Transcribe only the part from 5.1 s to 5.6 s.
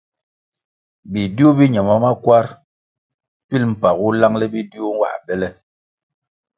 bele.